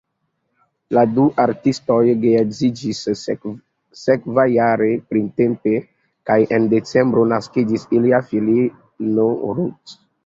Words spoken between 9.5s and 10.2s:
Ruth.